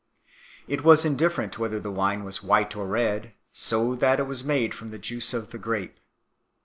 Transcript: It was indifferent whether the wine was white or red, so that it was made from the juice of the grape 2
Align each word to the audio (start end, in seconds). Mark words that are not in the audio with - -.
It 0.67 0.83
was 0.83 1.05
indifferent 1.05 1.59
whether 1.59 1.79
the 1.79 1.91
wine 1.91 2.23
was 2.23 2.41
white 2.41 2.75
or 2.75 2.87
red, 2.87 3.35
so 3.53 3.93
that 3.97 4.19
it 4.19 4.25
was 4.25 4.43
made 4.43 4.73
from 4.73 4.89
the 4.89 4.97
juice 4.97 5.31
of 5.31 5.51
the 5.51 5.59
grape 5.59 5.97
2 5.97 6.01